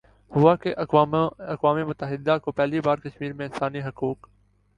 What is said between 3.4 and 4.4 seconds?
انسانی حقوق